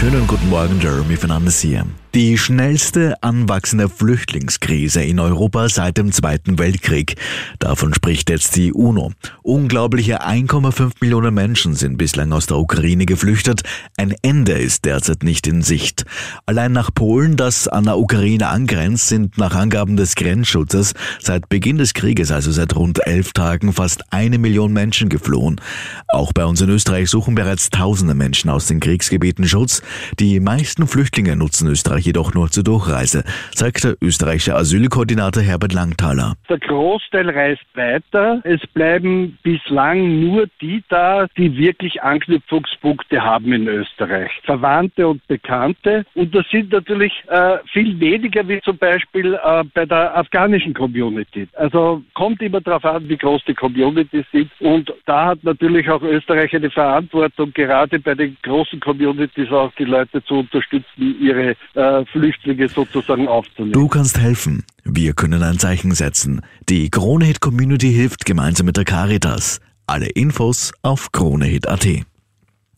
[0.00, 1.84] Schönen guten Morgen, Jeremy Fernandes hier.
[2.12, 7.14] Die schnellste anwachsende Flüchtlingskrise in Europa seit dem Zweiten Weltkrieg.
[7.60, 9.12] Davon spricht jetzt die UNO.
[9.42, 13.62] Unglaubliche 1,5 Millionen Menschen sind bislang aus der Ukraine geflüchtet.
[13.96, 16.04] Ein Ende ist derzeit nicht in Sicht.
[16.46, 21.78] Allein nach Polen, das an der Ukraine angrenzt, sind nach Angaben des Grenzschutzes seit Beginn
[21.78, 25.60] des Krieges, also seit rund elf Tagen, fast eine Million Menschen geflohen.
[26.08, 29.80] Auch bei uns in Österreich suchen bereits tausende Menschen aus den Kriegsgebieten Schutz.
[30.18, 36.34] Die meisten Flüchtlinge nutzen Österreich jedoch nur zur Durchreise, sagt der österreichische Asylkoordinator Herbert Langthaler.
[36.48, 38.40] Der Großteil reist weiter.
[38.44, 44.30] Es bleiben bislang nur die da, die wirklich Anknüpfungspunkte haben in Österreich.
[44.44, 46.04] Verwandte und Bekannte.
[46.14, 51.48] Und das sind natürlich äh, viel weniger wie zum Beispiel äh, bei der afghanischen Community.
[51.54, 54.50] Also kommt immer darauf an, wie groß die Communities sind.
[54.60, 59.84] Und da hat natürlich auch Österreich eine Verantwortung, gerade bei den großen Communities auch die
[59.84, 63.72] Leute zu unterstützen, ihre äh, Flüchtlinge sozusagen aufzunehmen.
[63.72, 64.64] Du kannst helfen.
[64.84, 66.42] Wir können ein Zeichen setzen.
[66.68, 69.60] Die Kronehit Community hilft gemeinsam mit der Caritas.
[69.86, 72.09] Alle Infos auf kronehit.at.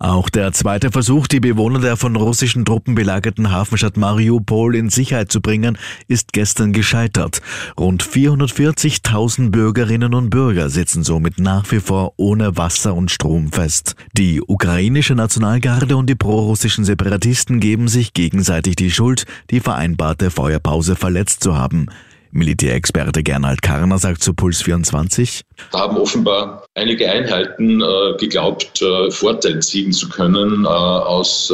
[0.02, 5.30] Auch der zweite Versuch, die Bewohner der von russischen Truppen belagerten Hafenstadt Mariupol in Sicherheit
[5.30, 7.40] zu bringen, ist gestern gescheitert.
[7.78, 13.94] Rund 440.000 Bürgerinnen und Bürger sitzen somit nach wie vor ohne Wasser und Strom fest.
[14.12, 20.96] Die ukrainische Nationalgarde und die prorussischen Separatisten geben sich gegenseitig die Schuld, die vereinbarte Feuerpause
[20.96, 21.86] verletzt zu haben.
[22.32, 25.42] Militärexperte Gernald Karner sagt zu Puls 24.
[25.70, 31.52] Da haben offenbar einige Einheiten äh, geglaubt, äh, Vorteil ziehen zu können äh, aus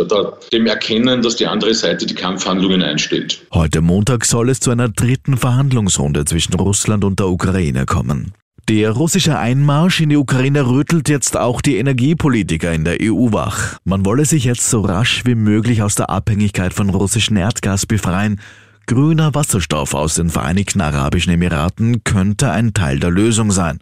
[0.53, 3.45] dem Erkennen, dass die andere Seite die Kampfhandlungen einstellt.
[3.53, 8.33] Heute Montag soll es zu einer dritten Verhandlungsrunde zwischen Russland und der Ukraine kommen.
[8.69, 13.79] Der russische Einmarsch in die Ukraine rüttelt jetzt auch die Energiepolitiker in der EU wach.
[13.85, 18.41] Man wolle sich jetzt so rasch wie möglich aus der Abhängigkeit von russischem Erdgas befreien
[18.89, 23.81] Grüner Wasserstoff aus den Vereinigten Arabischen Emiraten könnte ein Teil der Lösung sein,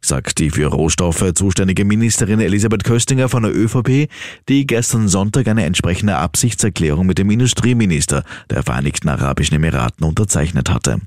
[0.00, 4.08] sagt die für Rohstoffe zuständige Ministerin Elisabeth Köstinger von der ÖVP,
[4.48, 11.00] die gestern Sonntag eine entsprechende Absichtserklärung mit dem Industrieminister der Vereinigten Arabischen Emiraten unterzeichnet hatte.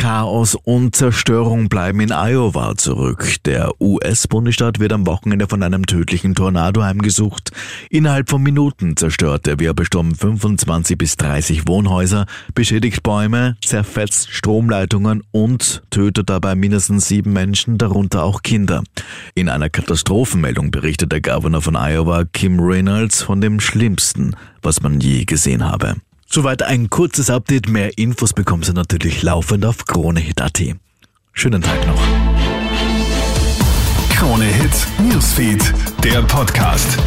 [0.00, 3.34] Chaos und Zerstörung bleiben in Iowa zurück.
[3.44, 7.50] Der US-Bundesstaat wird am Wochenende von einem tödlichen Tornado heimgesucht.
[7.90, 12.24] Innerhalb von Minuten zerstört der Wirbelsturm 25 bis 30 Wohnhäuser,
[12.54, 18.82] beschädigt Bäume, zerfetzt Stromleitungen und tötet dabei mindestens sieben Menschen, darunter auch Kinder.
[19.34, 24.98] In einer Katastrophenmeldung berichtet der Governor von Iowa, Kim Reynolds, von dem Schlimmsten, was man
[24.98, 25.96] je gesehen habe.
[26.32, 27.68] Soweit ein kurzes Update.
[27.68, 30.62] Mehr Infos bekommst du natürlich laufend auf KroneHit.at.
[31.32, 32.00] Schönen Tag noch.
[34.14, 35.74] Krone Hit Newsfeed,
[36.04, 36.98] der Podcast.